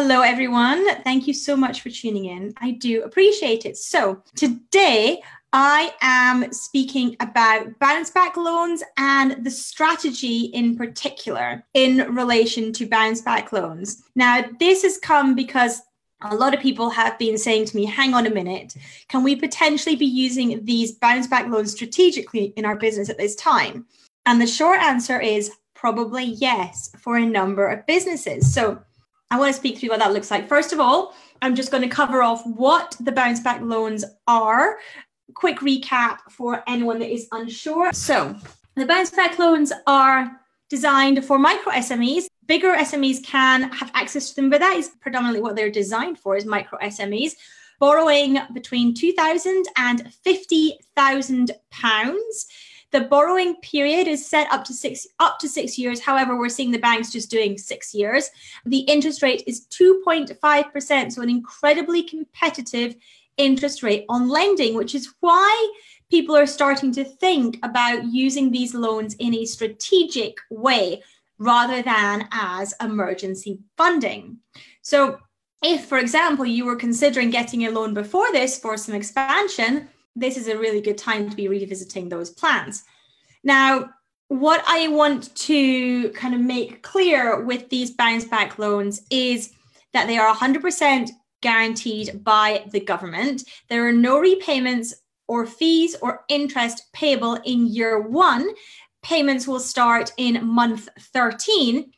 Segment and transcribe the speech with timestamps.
[0.00, 1.02] Hello, everyone.
[1.02, 2.54] Thank you so much for tuning in.
[2.58, 3.76] I do appreciate it.
[3.76, 5.20] So, today
[5.52, 12.86] I am speaking about bounce back loans and the strategy in particular in relation to
[12.86, 14.04] bounce back loans.
[14.14, 15.80] Now, this has come because
[16.22, 18.76] a lot of people have been saying to me, hang on a minute,
[19.08, 23.34] can we potentially be using these bounce back loans strategically in our business at this
[23.34, 23.84] time?
[24.26, 28.54] And the short answer is probably yes for a number of businesses.
[28.54, 28.80] So,
[29.30, 30.48] I want to speak through what that looks like.
[30.48, 34.78] First of all, I'm just going to cover off what the bounce back loans are.
[35.34, 37.92] Quick recap for anyone that is unsure.
[37.92, 38.34] So,
[38.74, 42.26] the bounce back loans are designed for micro SMEs.
[42.46, 46.36] Bigger SMEs can have access to them, but that is predominantly what they're designed for
[46.36, 47.32] is micro SMEs.
[47.78, 52.46] Borrowing between 2,000 and 50,000 pounds
[52.90, 56.00] the borrowing period is set up to six up to six years.
[56.00, 58.30] However, we're seeing the banks just doing six years.
[58.64, 62.96] The interest rate is 2.5%, so an incredibly competitive
[63.36, 65.72] interest rate on lending, which is why
[66.10, 71.02] people are starting to think about using these loans in a strategic way
[71.38, 74.38] rather than as emergency funding.
[74.82, 75.18] So,
[75.62, 79.88] if, for example, you were considering getting a loan before this for some expansion,
[80.18, 82.84] this is a really good time to be revisiting those plans.
[83.44, 83.90] Now,
[84.28, 89.52] what I want to kind of make clear with these bounce back loans is
[89.92, 93.44] that they are 100% guaranteed by the government.
[93.68, 94.94] There are no repayments
[95.28, 98.48] or fees or interest payable in year one.
[99.02, 101.90] Payments will start in month 13.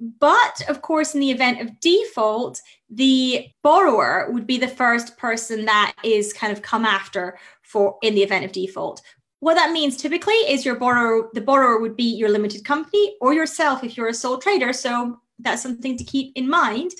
[0.00, 5.64] But of course, in the event of default, the borrower would be the first person
[5.66, 9.02] that is kind of come after for in the event of default.
[9.40, 13.34] What that means typically is your borrower, the borrower would be your limited company or
[13.34, 14.72] yourself if you're a sole trader.
[14.72, 16.90] So that's something to keep in mind.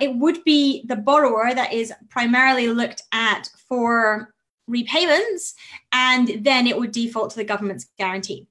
[0.00, 4.34] It would be the borrower that is primarily looked at for
[4.66, 5.54] repayments,
[5.92, 8.46] and then it would default to the government's guarantee.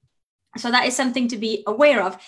[0.56, 2.18] So that is something to be aware of.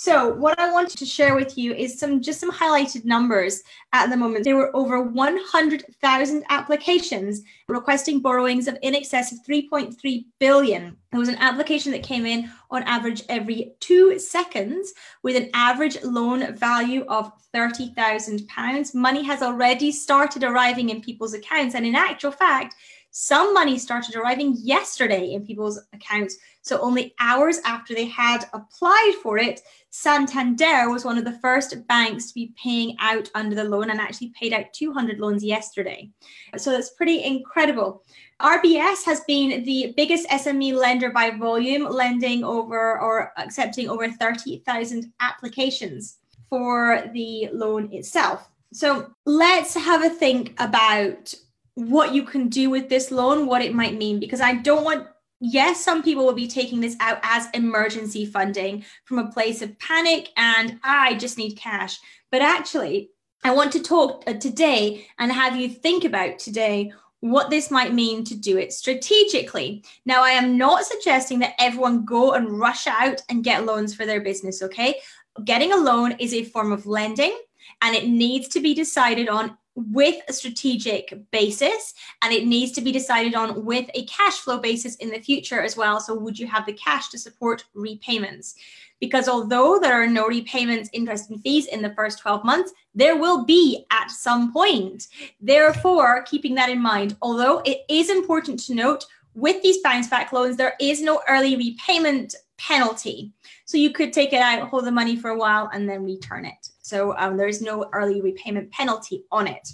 [0.00, 4.10] So what I wanted to share with you is some just some highlighted numbers at
[4.10, 4.44] the moment.
[4.44, 10.96] There were over 100,000 applications requesting borrowings of in excess of 3.3 billion.
[11.10, 14.92] There was an application that came in on average every two seconds
[15.24, 18.94] with an average loan value of 30,000 pounds.
[18.94, 21.74] Money has already started arriving in people's accounts.
[21.74, 22.76] And in actual fact,
[23.10, 26.36] some money started arriving yesterday in people's accounts.
[26.62, 29.60] So, only hours after they had applied for it,
[29.90, 34.00] Santander was one of the first banks to be paying out under the loan and
[34.00, 36.10] actually paid out 200 loans yesterday.
[36.56, 38.02] So, that's pretty incredible.
[38.40, 45.12] RBS has been the biggest SME lender by volume, lending over or accepting over 30,000
[45.20, 48.48] applications for the loan itself.
[48.72, 51.34] So let's have a think about
[51.78, 55.06] what you can do with this loan, what it might mean, because I don't want
[55.40, 59.78] yes, some people will be taking this out as emergency funding from a place of
[59.78, 61.98] panic and I just need cash.
[62.32, 63.10] But actually,
[63.44, 67.94] I want to talk uh, today and have you think about today what this might
[67.94, 69.84] mean to do it strategically.
[70.04, 74.06] Now, I am not suggesting that everyone go and rush out and get loans for
[74.06, 74.96] their business, okay?
[75.44, 77.36] Getting a loan is a form of lending
[77.82, 82.80] and it needs to be decided on with a strategic basis and it needs to
[82.80, 86.00] be decided on with a cash flow basis in the future as well.
[86.00, 88.56] So, would you have the cash to support repayments?
[89.00, 93.16] Because although there are no repayments, interest, and fees in the first 12 months, there
[93.16, 95.06] will be at some point.
[95.40, 100.32] Therefore, keeping that in mind, although it is important to note with these bounce back
[100.32, 103.32] loans, there is no early repayment penalty.
[103.66, 106.44] So you could take it out, hold the money for a while, and then return
[106.44, 106.68] it.
[106.88, 109.68] So um, there is no early repayment penalty on it.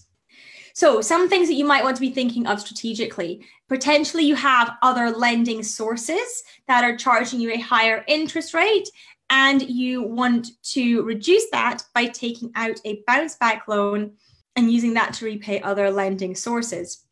[0.75, 3.46] So, some things that you might want to be thinking of strategically.
[3.69, 8.88] Potentially, you have other lending sources that are charging you a higher interest rate,
[9.31, 14.14] and you want to reduce that by taking out a bounce back loan
[14.56, 17.05] and using that to repay other lending sources.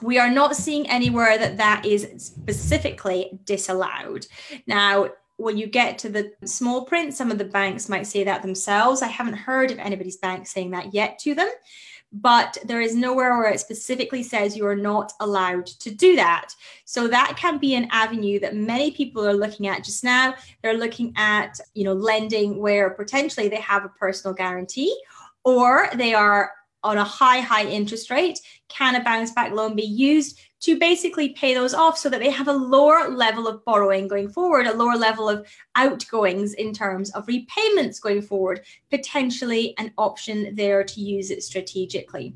[0.00, 4.26] We are not seeing anywhere that that is specifically disallowed.
[4.66, 5.10] Now,
[5.42, 9.02] when you get to the small print, some of the banks might say that themselves.
[9.02, 11.50] I haven't heard of anybody's bank saying that yet to them,
[12.12, 16.54] but there is nowhere where it specifically says you are not allowed to do that.
[16.84, 20.34] So that can be an avenue that many people are looking at just now.
[20.62, 24.96] They're looking at, you know, lending where potentially they have a personal guarantee
[25.44, 26.52] or they are
[26.84, 28.40] on a high, high interest rate.
[28.68, 32.30] Can a bounce back loan be used to basically pay those off so that they
[32.30, 37.10] have a lower level of borrowing going forward, a lower level of outgoings in terms
[37.10, 42.32] of repayments going forward, potentially an option there to use it strategically.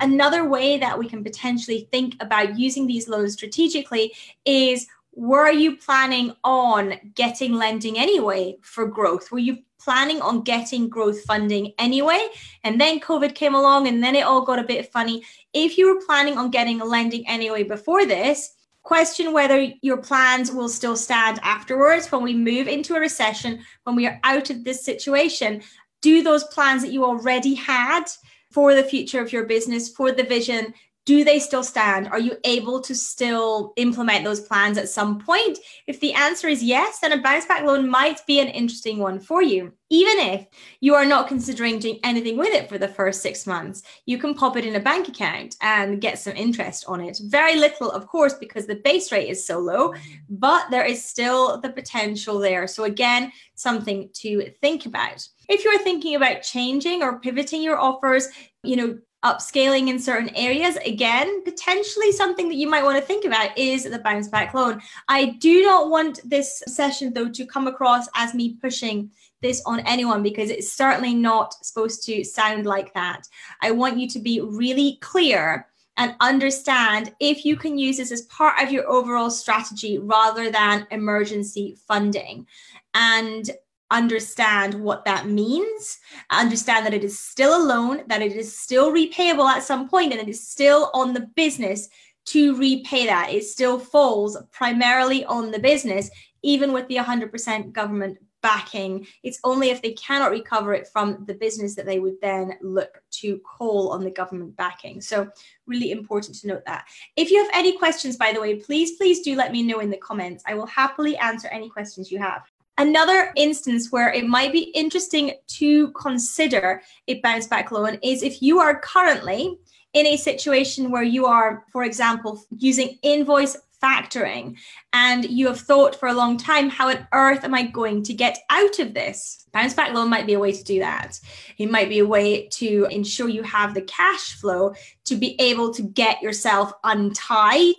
[0.00, 4.12] Another way that we can potentially think about using these loans strategically
[4.44, 9.32] is were you planning on getting lending anyway for growth?
[9.32, 12.26] Were you planning on getting growth funding anyway?
[12.64, 15.22] And then COVID came along and then it all got a bit funny.
[15.52, 18.52] If you were planning on getting lending anyway before this,
[18.82, 23.94] question whether your plans will still stand afterwards when we move into a recession, when
[23.94, 25.62] we are out of this situation.
[26.02, 28.06] Do those plans that you already had
[28.50, 30.74] for the future of your business, for the vision,
[31.06, 32.08] do they still stand?
[32.08, 35.58] Are you able to still implement those plans at some point?
[35.86, 39.20] If the answer is yes, then a bounce back loan might be an interesting one
[39.20, 39.72] for you.
[39.88, 40.46] Even if
[40.80, 44.34] you are not considering doing anything with it for the first six months, you can
[44.34, 47.20] pop it in a bank account and get some interest on it.
[47.26, 49.94] Very little, of course, because the base rate is so low,
[50.28, 52.66] but there is still the potential there.
[52.66, 55.24] So, again, something to think about.
[55.48, 58.26] If you're thinking about changing or pivoting your offers,
[58.64, 63.24] you know, upscaling in certain areas, again, potentially something that you might want to think
[63.24, 64.80] about is the bounce back loan.
[65.08, 69.10] I do not want this session, though, to come across as me pushing
[69.42, 73.26] this on anyone because it's certainly not supposed to sound like that.
[73.62, 75.66] I want you to be really clear
[75.96, 80.86] and understand if you can use this as part of your overall strategy rather than
[80.90, 82.46] emergency funding.
[82.94, 83.50] And
[83.90, 85.98] understand what that means,
[86.30, 90.12] understand that it is still a loan, that it is still repayable at some point,
[90.12, 91.88] and it is still on the business
[92.26, 93.32] to repay that.
[93.32, 96.10] It still falls primarily on the business,
[96.42, 99.06] even with the 100% government backing.
[99.22, 103.02] It's only if they cannot recover it from the business that they would then look
[103.22, 105.00] to call on the government backing.
[105.00, 105.28] So,
[105.66, 106.84] really important to note that.
[107.16, 109.90] If you have any questions, by the way, please, please do let me know in
[109.90, 110.44] the comments.
[110.46, 112.42] I will happily answer any questions you have.
[112.78, 118.42] Another instance where it might be interesting to consider a bounce back loan is if
[118.42, 119.56] you are currently
[119.94, 124.56] in a situation where you are, for example, using invoice factoring
[124.92, 128.14] and you have thought for a long time, how on earth am I going to
[128.14, 129.46] get out of this?
[129.52, 131.18] Bounce back loan might be a way to do that.
[131.56, 134.74] It might be a way to ensure you have the cash flow
[135.04, 137.76] to be able to get yourself untied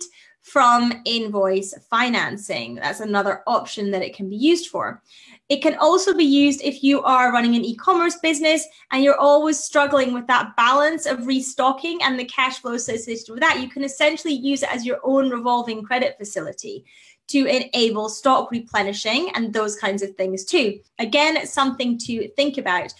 [0.52, 2.76] from invoice financing.
[2.76, 5.02] That's another option that it can be used for.
[5.48, 9.18] It can also be used if you are running an e commerce business and you're
[9.18, 13.60] always struggling with that balance of restocking and the cash flow associated with that.
[13.60, 16.84] You can essentially use it as your own revolving credit facility
[17.28, 20.80] to enable stock replenishing and those kinds of things too.
[20.98, 22.92] Again, something to think about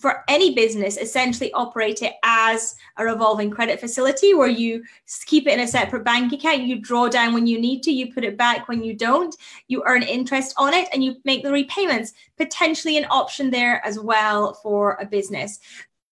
[0.00, 4.82] for any business essentially operate it as a revolving credit facility where you
[5.26, 6.62] keep it in a separate bank account.
[6.62, 9.34] You draw down when you need to you put it back when you don't.
[9.68, 12.14] You earn interest on it and you make the repayments.
[12.38, 15.58] Potentially an option there as well for a business.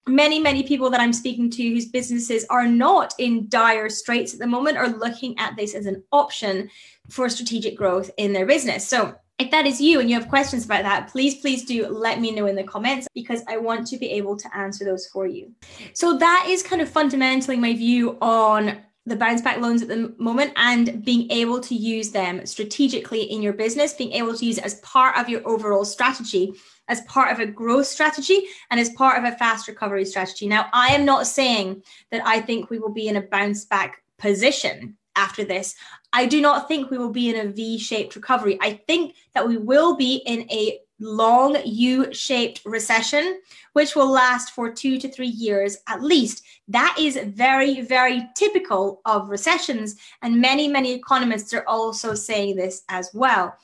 [0.07, 4.39] Many many people that i'm speaking to whose businesses are not in dire straits at
[4.39, 6.69] the moment are looking at this as an option
[7.09, 8.87] for strategic growth in their business.
[8.87, 12.19] So if that is you and you have questions about that, please, please do let
[12.19, 15.25] me know in the comments because I want to be able to answer those for
[15.25, 15.53] you.
[15.93, 20.13] So that is kind of fundamentally my view on the bounce back loans at the
[20.19, 24.57] moment and being able to use them strategically in your business, being able to use
[24.57, 26.53] it as part of your overall strategy,
[26.89, 30.47] as part of a growth strategy, and as part of a fast recovery strategy.
[30.47, 31.81] Now, I am not saying
[32.11, 35.75] that I think we will be in a bounce back position after this.
[36.13, 38.57] I do not think we will be in a V shaped recovery.
[38.61, 43.41] I think that we will be in a long U shaped recession,
[43.73, 46.43] which will last for two to three years at least.
[46.67, 49.95] That is very, very typical of recessions.
[50.21, 53.55] And many, many economists are also saying this as well.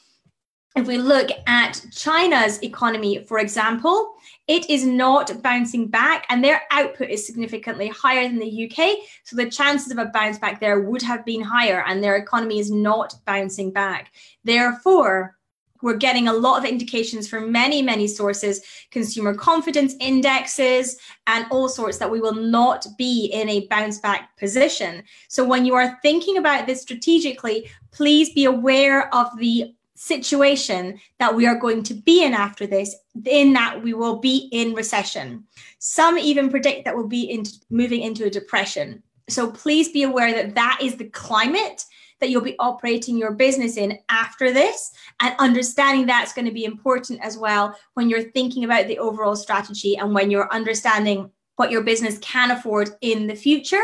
[0.75, 4.15] If we look at China's economy, for example,
[4.49, 8.97] it is not bouncing back and their output is significantly higher than the UK.
[9.23, 12.59] So the chances of a bounce back there would have been higher and their economy
[12.59, 14.11] is not bouncing back.
[14.43, 15.37] Therefore,
[15.81, 21.69] we're getting a lot of indications from many, many sources, consumer confidence indexes, and all
[21.69, 25.03] sorts that we will not be in a bounce back position.
[25.27, 31.35] So, when you are thinking about this strategically, please be aware of the situation that
[31.35, 35.45] we are going to be in after this, in that we will be in recession.
[35.79, 39.01] Some even predict that we'll be in, moving into a depression.
[39.29, 41.83] So please be aware that that is the climate
[42.19, 44.91] that you'll be operating your business in after this.
[45.19, 49.35] And understanding that's going to be important as well when you're thinking about the overall
[49.35, 53.83] strategy and when you're understanding what your business can afford in the future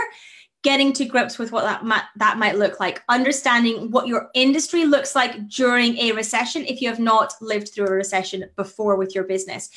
[0.64, 4.86] getting to grips with what that might, that might look like, understanding what your industry
[4.86, 9.16] looks like during a recession if you have not lived through a recession before with
[9.16, 9.70] your business.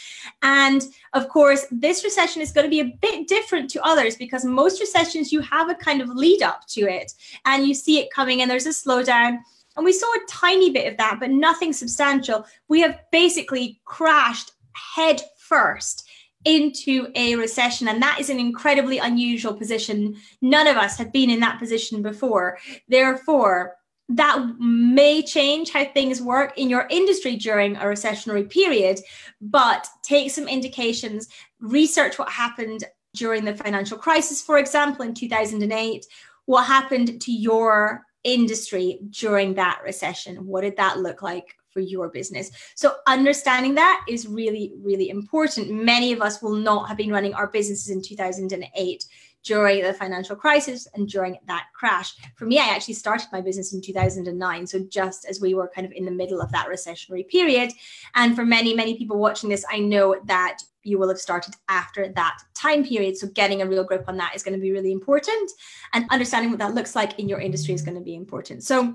[0.42, 0.82] And
[1.14, 4.80] of course, this recession is going to be a bit different to others because most
[4.80, 7.12] recessions you have a kind of lead up to it
[7.46, 9.38] and you see it coming and there's a slowdown.
[9.76, 12.46] And we saw a tiny bit of that, but nothing substantial.
[12.68, 14.52] We have basically crashed
[14.94, 16.03] head first
[16.44, 17.88] into a recession.
[17.88, 20.16] And that is an incredibly unusual position.
[20.42, 22.58] None of us have been in that position before.
[22.88, 23.76] Therefore,
[24.10, 29.00] that may change how things work in your industry during a recessionary period,
[29.40, 31.28] but take some indications,
[31.60, 32.84] research what happened
[33.14, 36.06] during the financial crisis, for example, in 2008.
[36.46, 40.46] What happened to your industry during that recession?
[40.46, 42.50] What did that look like for your business.
[42.74, 45.70] So understanding that is really, really important.
[45.70, 49.04] Many of us will not have been running our businesses in 2008
[49.42, 52.14] during the financial crisis and during that crash.
[52.36, 54.66] For me, I actually started my business in 2009.
[54.66, 57.70] So just as we were kind of in the middle of that recessionary period.
[58.14, 62.08] And for many, many people watching this, I know that you will have started after
[62.08, 63.16] that time period.
[63.16, 65.50] So getting a real grip on that is going to be really important.
[65.92, 68.62] And understanding what that looks like in your industry is going to be important.
[68.62, 68.94] So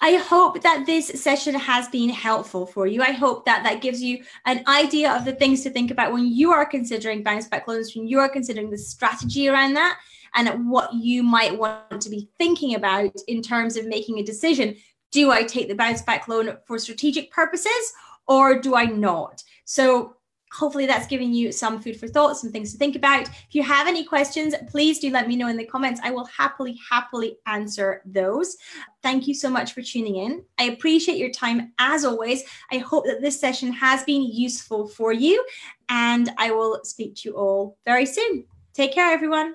[0.00, 3.02] I hope that this session has been helpful for you.
[3.02, 6.26] I hope that that gives you an idea of the things to think about when
[6.26, 9.98] you are considering bounce back loans, when you are considering the strategy around that
[10.34, 14.76] and what you might want to be thinking about in terms of making a decision.
[15.10, 17.92] Do I take the bounce back loan for strategic purposes
[18.26, 19.42] or do I not?
[19.64, 20.16] So
[20.52, 23.28] hopefully that's giving you some food for thought, some things to think about.
[23.28, 26.00] If you have any questions, please do let me know in the comments.
[26.04, 28.56] I will happily, happily answer those.
[29.02, 30.44] Thank you so much for tuning in.
[30.58, 32.44] I appreciate your time as always.
[32.70, 35.44] I hope that this session has been useful for you,
[35.88, 38.44] and I will speak to you all very soon.
[38.74, 39.54] Take care, everyone.